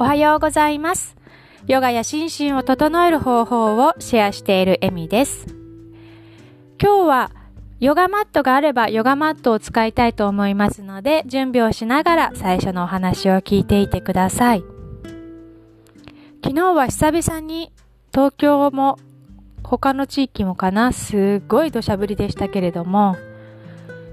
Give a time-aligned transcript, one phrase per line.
[0.00, 1.16] おはようございます。
[1.66, 5.46] ヨガや心身を整える方法をシェアしているエミです。
[6.80, 7.30] 今日は
[7.80, 14.62] ヨガマットがあればヨガマットを使いたいと思いますので、準備をしながら最初のお話を聞いていてください。
[16.44, 17.72] 昨日は久々に
[18.12, 19.00] 東京も
[19.64, 23.16] 他の地域もかな、すごい土砂降りでしたけれども、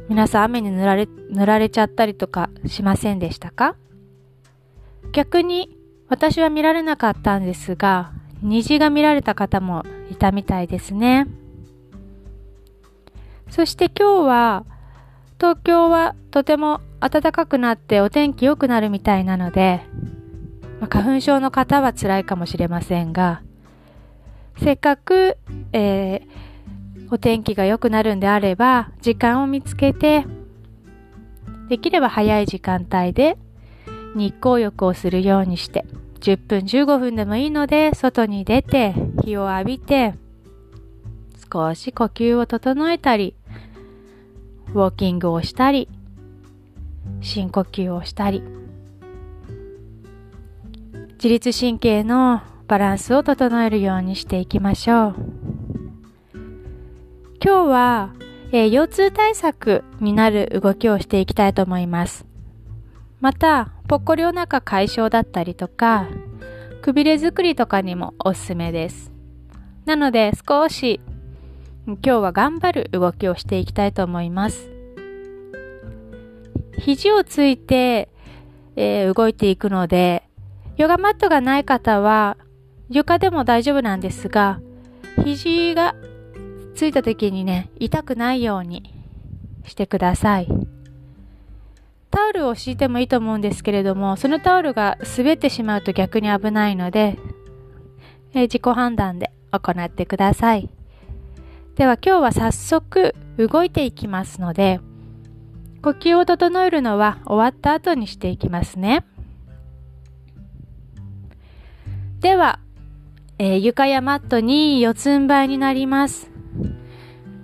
[0.09, 3.75] 皆さん雨に塗られ、塗られちゃったりとかしませんでしたか？
[5.12, 5.77] 逆に
[6.08, 11.28] 私は見られなかったんですが、虹が見られた方もいたみたいですね。
[13.50, 14.66] そして今日は
[15.40, 19.81] 東京はとても暖かくなってお天気良くなるみたいなので、
[20.80, 23.42] ま、花粉症の方は辛いかもしれませんが、
[24.58, 25.38] せっかく、
[25.73, 30.26] えー、お天気が良くなるんであれば、時間を見つけて、
[31.70, 33.38] できれば早い時間帯で
[34.16, 35.85] 日光浴をするようにして、
[36.21, 40.16] 10分15分でもいいので、外に出て、日を浴びて、
[41.52, 43.35] 少し呼吸を整えたり、
[44.73, 45.89] ウォーキングをしたり、
[47.22, 48.41] 深呼吸をしたり、
[51.13, 55.16] 自律神経のバランスを整えるようにしていきましょう。
[57.44, 58.13] 今日は、
[58.52, 62.25] えー、腰痛対策になる動きをしていきたいと思います。
[63.26, 66.08] また、ぽっこりお腹解消だったりとか、
[66.84, 69.12] くびれ作りとかにもおすすめです。
[69.86, 71.02] なので少し
[71.88, 74.70] 今日は頑張る動きをしていきたいと思います。
[76.78, 78.09] 肘をついて、
[78.76, 80.30] えー、動いていくので、
[80.78, 82.38] ヨガマットがない方は
[82.92, 84.59] 床でも大丈夫なんですが、
[85.23, 85.96] 肘が
[86.76, 88.94] ついた時にね、痛くないように
[89.66, 90.75] してください。
[92.16, 97.19] タオルを敷いてもいいと思うんですけれども、そのタオルが滑ってしまうと逆に危ないので、
[98.34, 100.69] えー、自己判断で行ってください。
[101.75, 104.79] では今日は早速動いていきますので、
[105.81, 109.06] 呼吸を整えるのは終わった後にしていきますね。
[112.22, 112.59] では、
[113.40, 116.31] えー、床やマットに四つん這いになります。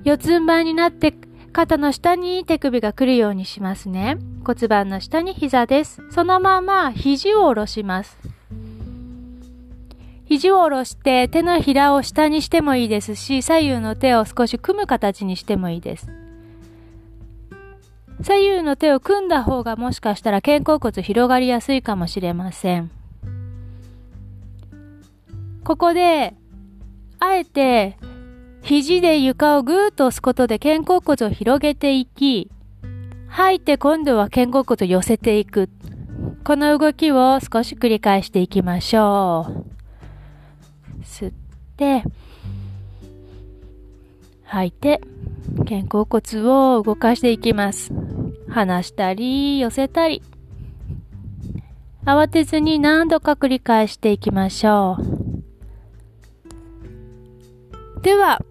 [0.05, 1.13] 四つん這いになって
[1.53, 4.17] 肩の下に手首が来るようにしますね。
[4.45, 6.01] 骨盤の下に膝です。
[6.09, 8.17] そのまま肘を下ろします。
[10.25, 16.07] 肘を下ろして手のひらを下にしてもいいですし、左右の手を少し組む形にしてもいいです。
[18.21, 22.91] 左右の手を組んだ方がもしかしたら肩甲骨広がりやすいかもしれません。
[25.65, 26.33] ここで、
[27.19, 27.97] あえて
[28.63, 32.49] 肘で床をぐーっと押すことで肩甲骨を広げていき、
[33.27, 35.69] 吐いて今度は肩甲骨を寄せていく。
[36.43, 41.01] この動きを少し繰り返していきましょう。
[41.03, 41.33] 吸っ
[41.77, 42.03] て、
[44.43, 45.01] 吐いて、
[45.67, 47.93] 肩甲骨を動かしていきます。
[48.49, 50.21] 離したり、寄せたり。
[52.05, 55.21] 慌てずに何度か繰り返していきましょう。
[58.01, 58.41] では、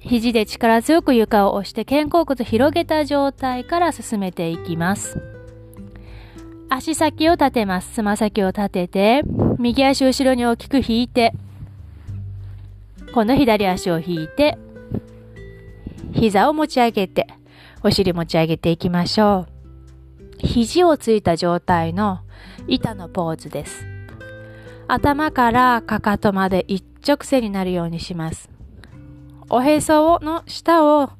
[0.00, 5.20] 肘で力強く床を押して肩甲骨広げた状態から進めていきます。
[6.70, 7.94] 足先を立てます。
[7.94, 9.22] つま先を立てて、
[9.58, 11.32] 右足後ろに大きく引いて、
[13.12, 14.58] 今度左足を引いて、
[16.12, 17.26] 膝を持ち上げて、
[17.82, 20.46] お尻持ち上げていきましょう。
[20.46, 22.20] 肘をついた状態の
[22.66, 23.86] 板のポーズです。
[24.86, 28.57] 頭からかかとまで一直線になるようにします。
[29.50, 31.10] おへその下を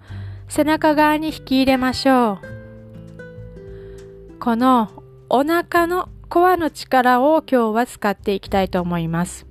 [0.48, 4.38] 背中側に引き入れましょう。
[4.38, 4.90] この
[5.30, 9.46] お腹のコアの力を今日は使っていきたいと思います。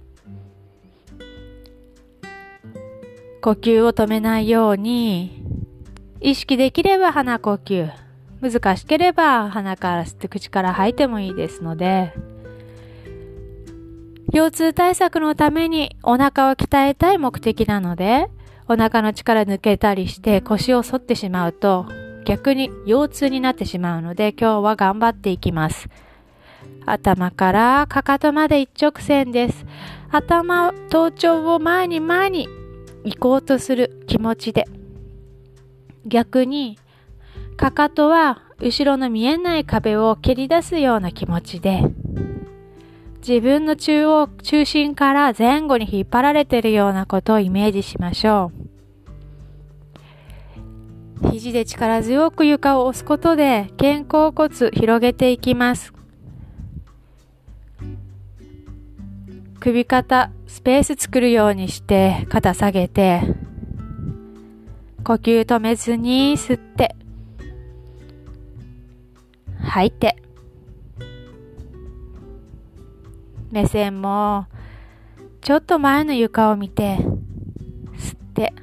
[3.41, 5.43] 呼吸を止めないように
[6.19, 7.89] 意識できれば鼻呼吸
[8.41, 12.13] 難しければ鼻から吸って口から吐いてもいいですので
[14.33, 18.29] 腰痛対策のためにお腹を鍛えたい目的なので
[18.69, 21.85] お腹の力抜けたりして腰を反ってしまうと
[22.25, 25.87] 逆に腰痛になってしまうので今日は頑張っていきます。
[26.85, 29.65] 頭からかかとまで一直線です。
[30.09, 32.47] 頭、頭頂を前に前に
[33.03, 34.65] 行こうとする気持ちで。
[36.05, 36.79] 逆に、
[37.57, 41.83] かかとは後ろの見えない壁を蹴り出すような気持ちで、
[43.19, 48.67] 自分の中央、中心から前後に引っ張られているようなことをイメージしましょう。
[51.31, 55.93] 肘で力強く床を押すことで肩甲骨広げていきます。
[59.59, 63.21] 首肩、スペース作るようにして肩下げて、
[65.03, 66.95] 呼吸止めずに吸って、
[69.59, 70.15] 吐いて、
[73.51, 74.47] 目線も
[75.41, 76.97] ちょっと前の床を見て、
[77.97, 78.53] 吸って、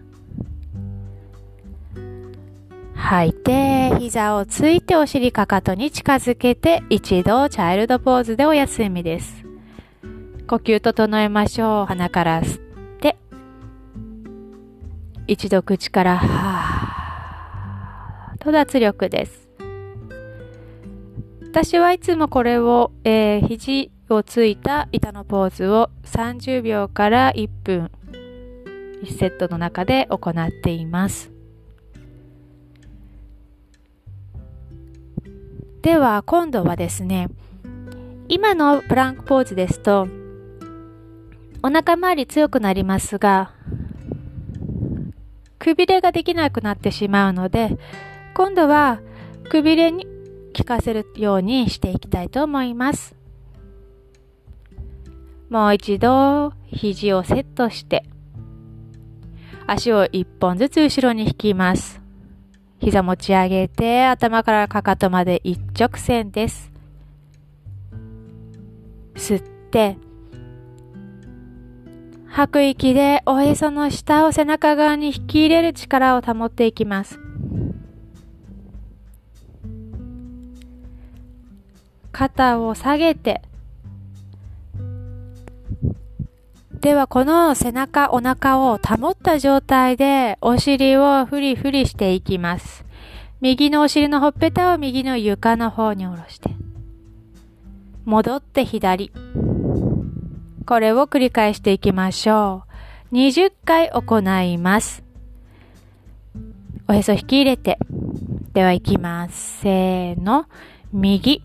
[2.94, 9.44] 吐いて、膝をついてお尻かかとに近づけて、一度チャイルドポーズでお休みです。
[10.46, 11.86] 呼吸整えましょう。
[11.86, 12.60] 鼻から吸っ
[13.00, 13.16] て、
[15.26, 19.48] 一度口から、はーと脱力です。
[21.50, 27.91] 私はいつもこれを、えー、肘をついた板のポーズを30秒から1分
[29.03, 31.31] 1セットの中で行っています。
[35.83, 37.29] では今度はですね、
[38.29, 40.09] 今のプランクポーズですと、
[41.62, 43.53] お腹周り強くなりますが、
[45.59, 47.79] くびれができなくなってしまうので、
[48.35, 49.01] 今度は
[49.51, 50.06] くびれに
[50.56, 53.13] 効かせるようにしていきたいと思います。
[55.55, 58.03] もう一度肘をセットして、
[59.69, 62.03] 足を一本ずつ後ろに引きます。
[62.81, 66.73] 膝持ち上げて、頭からかかとまで一直線です。
[69.15, 69.97] 吸って、
[72.27, 77.21] 吐く息でおへその下を背中側に引き入れる力を保っていきます。
[82.11, 83.41] 肩を下げて、
[86.84, 92.84] ではこの背中、お腹を保った状態でお尻をフリフリしていきます。
[93.40, 96.50] 右のお尻のほっぺたを右の床の方に下ろして。
[98.04, 99.10] 戻って左。
[100.66, 102.64] これを繰り返していきましょ
[103.10, 103.14] う。
[103.14, 105.02] 20回行います。
[106.86, 107.78] おへそ引き入れて。
[108.52, 109.60] では行きます。
[109.62, 110.44] せーの。
[110.92, 111.42] 右、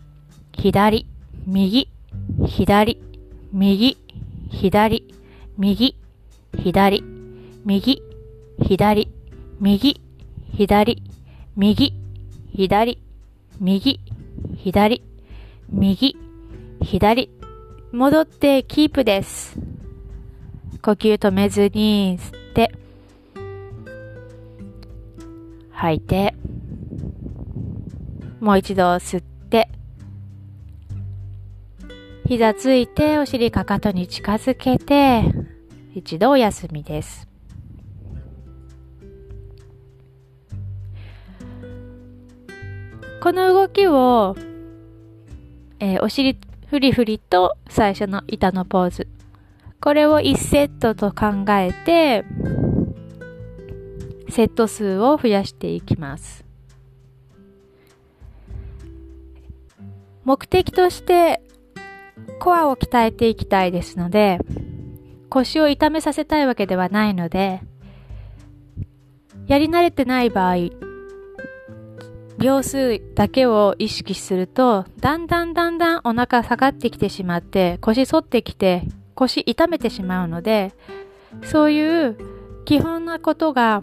[0.52, 1.06] 左、
[1.46, 1.88] 右、
[2.46, 3.00] 左、
[3.54, 3.96] 右、
[4.50, 5.19] 左、
[5.62, 5.94] 右、
[6.56, 7.04] 左、
[7.66, 8.02] 右、
[8.66, 9.08] 左、
[9.60, 10.00] 右、
[10.56, 11.02] 左、
[11.54, 11.92] 右、
[12.56, 12.98] 左、
[13.60, 14.00] 右、
[14.64, 15.02] 左、
[15.70, 16.16] 右、
[16.82, 17.30] 左、
[17.92, 19.58] 戻ってキープです。
[20.80, 22.72] 呼吸止めずに吸って、
[25.72, 26.34] 吐いて、
[28.40, 29.68] もう一度吸って、
[32.26, 35.39] 膝ついてお尻かかとに近づけて、
[35.92, 37.26] 一度お休みです。
[43.20, 44.36] この動きを、
[45.80, 46.38] えー、お尻
[46.68, 49.08] フリフリと最初の板のポーズ。
[49.80, 52.24] これを1セットと考えて、
[54.30, 56.44] セット数を増やしていきます。
[60.24, 61.42] 目的として
[62.38, 64.38] コアを鍛えていきたいですので、
[65.30, 67.62] 腰を痛めさせたいわけではないので、
[69.46, 70.56] やり慣れてない場合、
[72.38, 78.82] 秒数だけを意識すると、だんだんだんだんお腹下がってきてしまって、腰反ってきて、
[79.14, 80.72] 腰痛めてしまうので、
[81.44, 82.16] そういう
[82.64, 83.82] 基本なことが、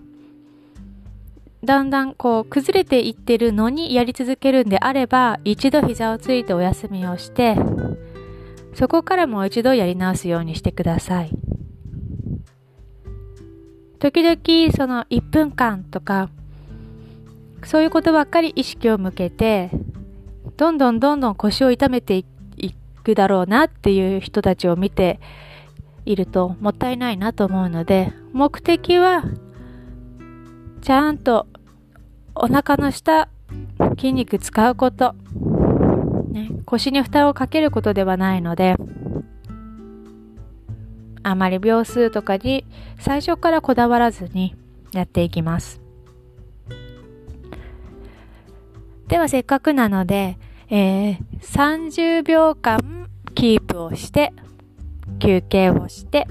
[1.64, 7.56] だんだんこう崩れていってるのにやり続けるんであれば、一度膝をついてお休みをして、
[8.78, 11.32] そこからもう一度やり直すようにしてください。
[13.98, 16.30] 時々その1分間とか、
[17.64, 19.72] そういうことばっかり意識を向けて、
[20.58, 22.26] どんどんどんどん腰を痛めてい
[23.04, 25.20] くだろうなっていう人たちを見て
[26.06, 29.24] いるともったいないなと思うので、目的は、
[30.84, 31.48] ちゃんと
[32.36, 33.28] お腹の下、
[33.98, 35.16] 筋肉使うこと。
[36.28, 38.76] ね、腰に負担をかけることではないので、
[41.24, 42.66] あまり秒数とかに
[43.00, 44.56] 最初からこだわらずに
[44.92, 45.82] やっていきます。
[49.08, 50.38] ではせっかくなので、
[50.70, 54.34] えー、30秒間キープをして、
[55.20, 56.28] 休憩をして、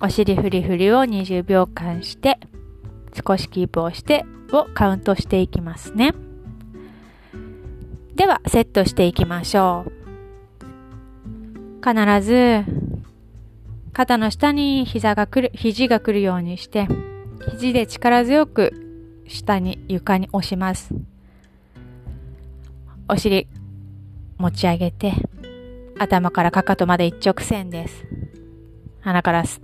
[0.00, 2.38] お尻フリフリを20秒間して、
[3.26, 6.14] 少しキープをしてをカウントしていきますね。
[8.16, 9.92] では、セットしていきましょう。
[11.82, 12.62] 必ず、
[13.92, 16.86] 肩の下に膝が来る、肘が来るようにして、
[17.50, 20.94] 肘で力強く下に床に押します。
[23.08, 23.48] お尻
[24.38, 25.12] 持ち上げて、
[25.98, 28.04] 頭からかかとまで一直線です。
[29.00, 29.63] 鼻から吸っ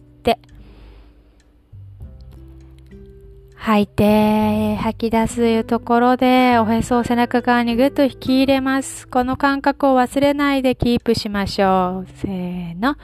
[3.62, 9.07] 吐いて、吐き出すところで、おへそを背中側にぐっと引き入れます。
[9.07, 12.11] この感覚を忘れないでキープしましょう。
[12.17, 12.97] せーの。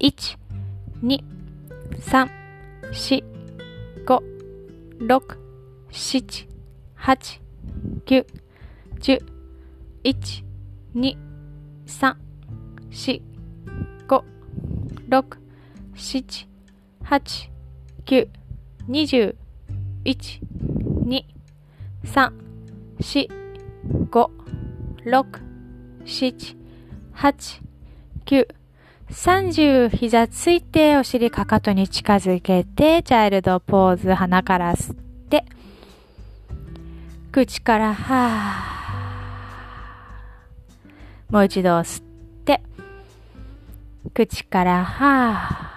[0.00, 0.38] 1、
[1.04, 1.22] 2、
[2.00, 2.30] 3、
[2.90, 3.22] 4、
[4.06, 4.22] 5、
[5.06, 5.36] 6、
[5.90, 6.48] 7、
[6.96, 7.40] 8、
[8.06, 8.26] 9、
[9.00, 9.22] 10、
[10.04, 10.44] 1、
[10.96, 11.16] 2、
[11.86, 12.16] 3、
[12.90, 13.22] 4、
[14.08, 14.22] 5、
[15.10, 15.38] 6、
[15.94, 16.46] 7、
[17.04, 17.50] 8、
[18.06, 18.28] 9、
[18.88, 19.47] 20、
[20.08, 20.40] 1、
[21.04, 21.22] 2、
[22.02, 22.32] 3、
[22.98, 23.28] 4、
[24.08, 24.30] 5、
[25.04, 25.42] 6、
[26.06, 26.56] 7、
[27.14, 27.60] 8、
[28.24, 28.48] 9、
[29.10, 34.96] 30膝ついてお尻かかとに近づけてチャイルドポーズ鼻から吸っ
[35.28, 35.44] て
[37.30, 42.04] 口からはーもう一度吸っ
[42.46, 42.62] て
[44.14, 45.67] 口からは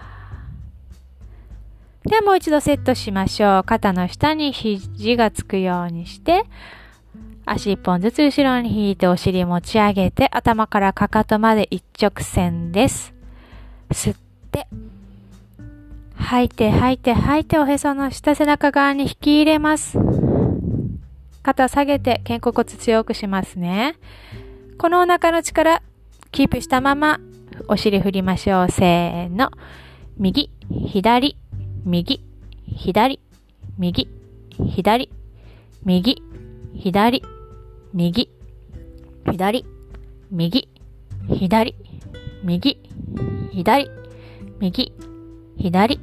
[2.05, 6.43] ではもう一度セットしましょう肩の下に肘がつくようにして
[7.46, 13.13] 足一本ずつ後ろに引いてお尻持ち上げて頭からかかとまで一直線です。
[13.89, 14.17] 吸っ
[14.51, 14.67] て、
[16.15, 19.98] 吐いて吐いて吐いておへその下背中側に引き入れます。
[21.43, 23.96] 肩下げて肩甲骨強くしますね。
[24.77, 25.81] このお腹の力、
[26.31, 27.20] キープしたまま、
[27.67, 28.72] お尻振りましょう。
[28.72, 29.51] せーの。
[30.17, 30.51] 右、
[30.88, 31.36] 左、
[31.86, 32.22] 右、
[32.78, 33.20] 左、
[33.80, 34.08] 右、
[34.76, 35.10] 左、
[35.84, 36.22] 右、
[36.84, 37.24] 左、
[37.94, 38.30] 右、
[39.26, 39.66] 左、
[40.34, 40.70] 右、
[41.40, 41.76] 左、
[42.44, 42.78] 右、
[43.54, 43.90] 左、
[44.60, 44.92] 右、
[45.60, 46.00] 左、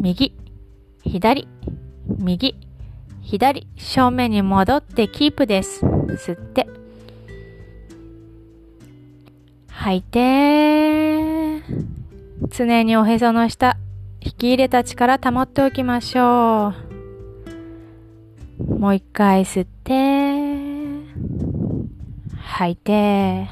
[0.00, 0.32] 右、
[1.04, 1.48] 左、
[2.18, 2.54] 右、
[3.22, 5.84] 左、正面に戻ってキープです。
[5.84, 6.66] 吸って。
[9.68, 11.62] 吐いて。
[12.50, 13.76] 常におへその下、
[14.22, 16.74] 引き入れた力保っておきましょ
[18.58, 18.74] う。
[18.78, 21.10] もう一回吸って。
[22.36, 23.48] 吐いて。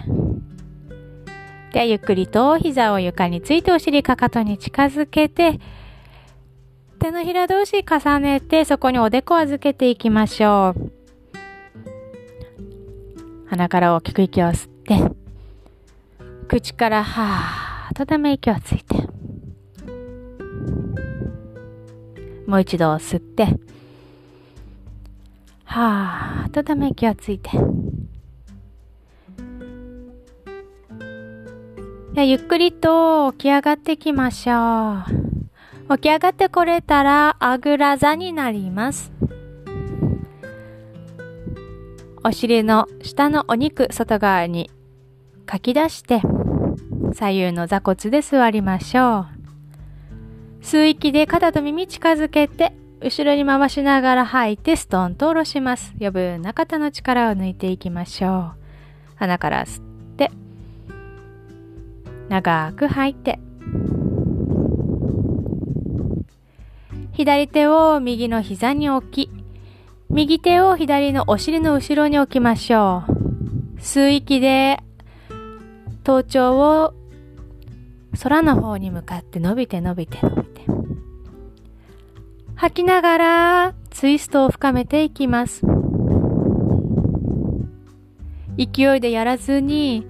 [1.73, 5.59] で、ゆっくりと膝を床についてお尻かかとに近づけて、
[6.99, 10.93] 手のひら同士重ねて、そこにおでこを預けていきましょう。
[13.49, 14.99] 鼻から大きく息を吸って、
[16.49, 18.97] 口からはーっとため息をついて、
[22.49, 23.45] もう一度吸って、
[25.64, 27.50] はーっとため息をついて、
[32.14, 35.05] じゃゆっくりと起き上がってきましょ
[35.90, 35.99] う。
[35.99, 39.12] 起き上がってこれたら、あぐら座になります。
[42.25, 44.71] お尻の下のお肉外側に
[45.45, 46.23] かき出して、
[47.12, 49.38] 左右の座骨で座りましょう。
[50.62, 55.95] 吸う息で肩と耳近づけて、後ろに回しながら吐いてストンと下ろします。
[56.00, 58.59] 余分な肩の力を抜いていきましょう。
[59.17, 59.85] 鼻から吸っ
[60.17, 60.31] て、
[62.29, 63.38] 長く吐いて
[67.12, 69.31] 左手を右の膝に置き
[70.11, 74.79] 右手を左のお尻の後ろに置きましょう吸う息で
[76.05, 76.95] 頭頂を
[78.23, 80.63] 空の方に向かって伸びて伸びて伸びて
[82.55, 85.63] 吐きながらツイストを深めていきます
[88.59, 90.07] 勢いでやらずに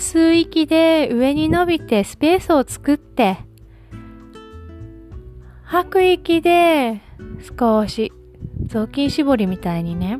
[0.00, 3.36] 吸う息で上に伸びてスペースを作って、
[5.62, 7.02] 吐く息で
[7.58, 8.10] 少し
[8.66, 10.16] 雑巾絞りみたいにね、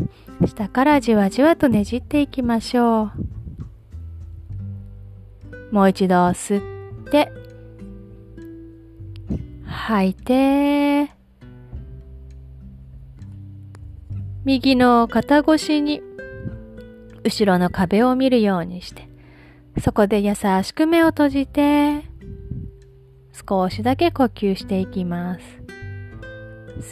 [0.46, 3.12] 下からじわじわとねじっていきましょう。
[5.72, 6.79] もう一度吸って、
[9.66, 11.10] 吐いて、
[14.44, 16.02] 右の肩越しに
[17.24, 19.08] 後ろの壁を見るようにして、
[19.80, 22.04] そこで優しく目を閉じて、
[23.32, 25.44] 少しだけ呼吸していきます。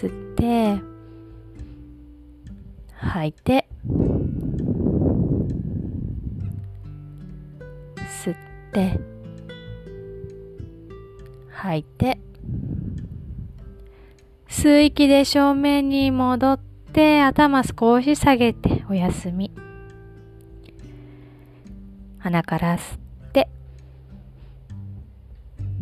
[0.04, 0.82] 吸って、
[2.94, 3.68] 吐いて、
[8.24, 8.36] 吸っ
[8.72, 9.17] て、
[11.68, 12.18] 吐いて、
[14.48, 19.50] 吸う息で正面に戻って頭少し下げてお休み。
[22.18, 22.98] 鼻から吸っ
[23.32, 23.50] て、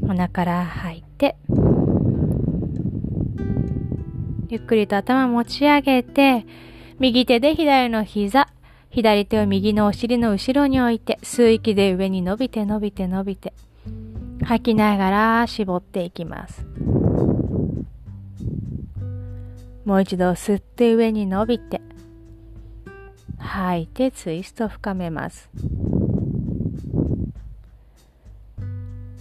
[0.04, 1.36] 鼻から吐いて、
[4.48, 6.46] ゆっくりと頭持ち上げて、
[6.98, 8.48] 右手で左の膝、
[8.90, 13.52] 左手を右のお尻の後ろに置いて、吸う息で上に伸びて伸びて伸びて、
[14.46, 16.64] 吐きながら絞っていきます。
[19.84, 21.80] もう一度吸って上に伸びて、
[23.38, 25.50] 吐いてツイスト深めます。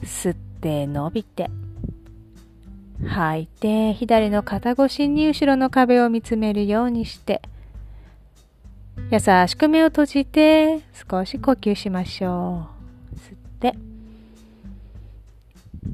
[0.03, 1.49] 吸って伸びて、
[3.07, 7.41] 吐いて左の肩越しに後ろの壁を見つめるようにして、
[9.11, 12.67] 優しく目を閉じて少し呼吸しましょ
[13.11, 13.15] う。
[13.15, 13.75] 吸って、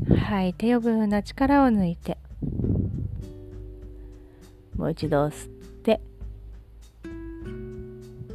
[0.09, 2.17] 吐いて余分な力を抜いて、
[4.75, 5.49] もう一度吸っ
[5.83, 6.01] て。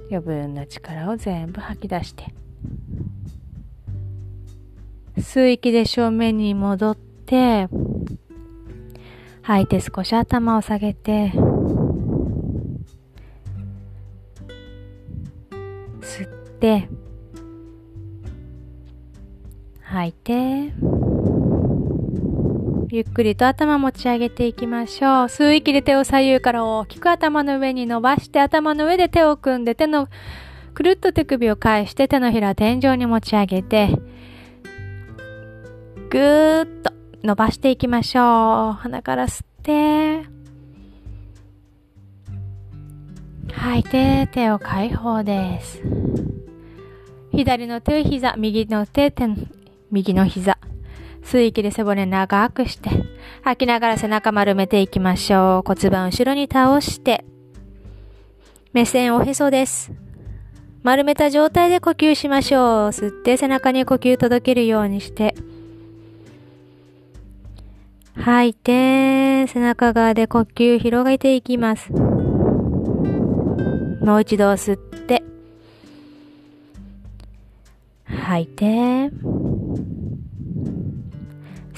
[0.08, 2.32] 余分な力を全部吐き出して。
[5.16, 7.68] 吸う息で正面に戻って。
[9.42, 11.32] 吐いて少し頭を下げて。
[16.00, 16.28] 吸っ
[16.60, 16.88] て。
[19.80, 20.95] 吐いて。
[22.88, 25.10] ゆっくりと頭持ち上げていきましょう。
[25.24, 30.08] 吸う息で手を左右から大きく頭の上に伸ばして、頭の上で手を組んで、手の、
[30.72, 33.88] くるっと手首を返して手のひら天井に持ち上げて、
[36.10, 36.92] ぐーっと
[37.24, 38.72] 伸ばしていきましょう。
[38.74, 40.28] 鼻から吸って、
[43.52, 45.82] 吐いて手を解放です。
[47.32, 49.26] 左の手膝、右の手、手
[49.90, 50.58] 右の膝。
[51.26, 52.88] 吸い息で背骨長くして、
[53.42, 55.66] 吐きながら背中丸めていきましょう。
[55.66, 57.24] 骨盤後ろに倒して、
[58.72, 59.90] 目線おへそです。
[60.84, 62.60] 丸めた状態で呼吸しましょう。
[62.90, 65.34] 吸って背中に呼吸届けるようにして、
[68.14, 71.92] 吐いて、背中側で呼吸広げていきます。
[71.92, 71.98] も
[74.14, 75.24] う一度吸って、
[78.04, 79.10] 吐いて、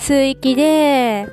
[0.09, 1.29] 吸う息で、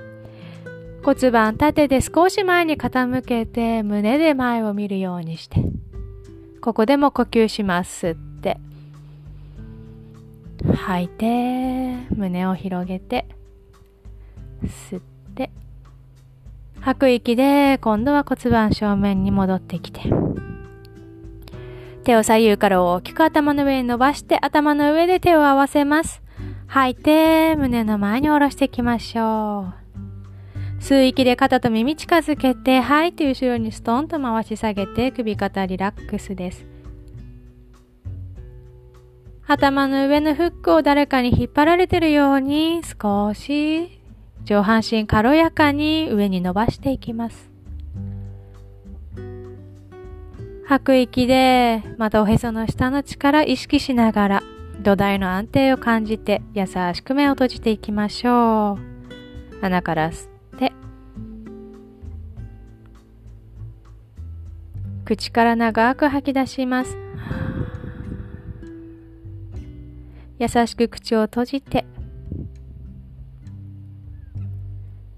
[1.02, 5.62] 骨盤立てて少し前に傾けて胸で前を見るようにして、
[6.60, 8.08] ここでも呼吸します。
[8.08, 8.58] 吸って、
[10.74, 13.26] 吐いて、胸を広げて、
[14.66, 15.02] 吸っ
[15.36, 15.52] て、
[16.82, 20.02] 吐く息で今度は骨盤正面に戻ってきて、
[22.04, 26.25] 手を左右から大きく頭の上に伸ばして頭の上で手を合わせます。
[26.76, 29.72] 吐いて、胸の前に下ろしていきましょ
[30.78, 30.84] う。
[30.84, 36.66] 吸う息で肩と耳近づけて、吐いて後ろにストンと回し下げて、首肩リラックスです。
[39.48, 43.98] 頭の上のフックを誰かに引っ張られてるように、少し
[44.44, 47.50] 上半身軽やかに上に伸ばしていきます。
[50.66, 54.44] 吐く息で、またおへその下の力意識しながら、
[54.82, 59.60] 土台の安定を感じて優しく目を閉じていきましょう。
[59.62, 60.74] 鼻から吸って、
[65.06, 66.98] 口から長く吐き出します。
[70.38, 71.86] 優しく口を閉じて、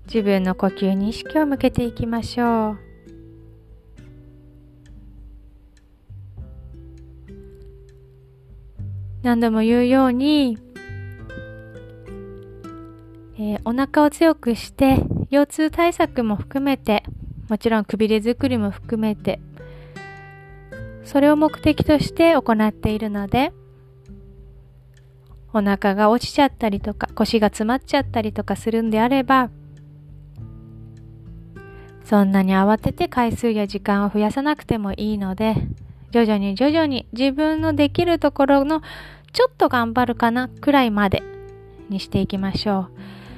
[0.05, 2.86] 自分の呼吸に意識を向けていきましょう。
[9.23, 10.57] 何度も言うように、
[13.39, 14.97] えー、お腹を強くして、
[15.29, 17.03] 腰痛対策も含めて、
[17.49, 19.39] もちろんくびれ作りも含めて、
[21.03, 23.53] それを目的として行っているので、
[25.53, 29.49] お腹が落ちちゃったりとか、腰が詰まっちゃったりとかするんであれば、
[32.03, 35.55] そんなに慌てて回数や時間を増やさなくてもいいので、
[36.11, 38.81] 徐々に徐々に自分のできるところの
[39.33, 41.21] ちょっと頑張るかなくらいまで
[41.89, 42.91] にしていきましょう。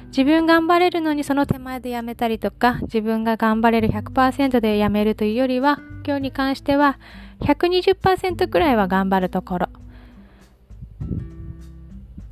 [0.08, 6.98] 自分頑張れるのにその手前でやめたりとか、自分が頑張れる100%でやめるというよりは、今日に関しては
[7.40, 9.68] 120%くらいは頑張るところ。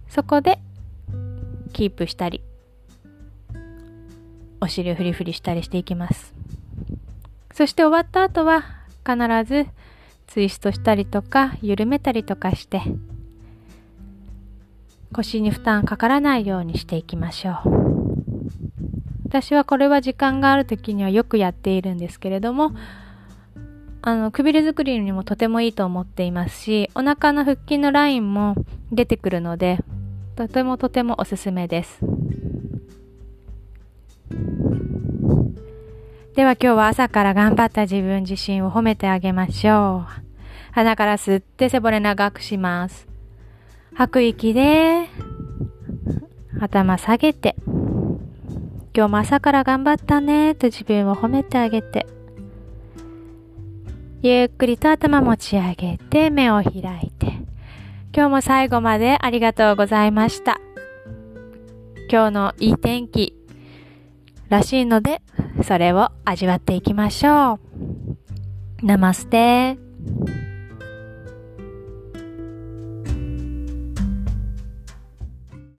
[0.08, 0.58] そこで
[1.72, 2.42] キープしたり、
[4.60, 6.34] お尻をフリフリしたりしていきます。
[7.52, 8.64] そして終わった後は
[9.06, 9.66] 必ず
[10.28, 12.80] ツイストしたりとか緩めたりとかして
[15.12, 17.88] 腰に負担かからないようにしていきましょう。
[19.26, 22.72] 私はこれは時間がある時にはよくやっているんですけれども、
[24.00, 28.54] あの、くびれ作りにもとてもいいと思っていますし、お腹の腹筋のラインも
[28.90, 29.80] 出てくるので、
[30.36, 32.00] とてもとてもおすすめです。
[36.38, 40.22] では今日は朝から頑張った自分自身を褒めてあげましょう。
[40.70, 43.08] 鼻から吸って背骨長くします。
[43.96, 45.08] 吐く息で、
[46.60, 47.56] 頭下げて、
[48.94, 52.06] 今日も朝から頑張ったねと自分を褒めてあげて、
[54.22, 57.32] ゆっくりと頭持ち上げて目を開いて、
[58.14, 60.60] 今日も最後までありがとうございました。
[62.08, 63.37] 今日のいい天気
[64.48, 65.22] らしいので、
[65.62, 67.54] それを味わっていきましょ
[68.82, 68.86] う。
[68.86, 69.76] ナマステ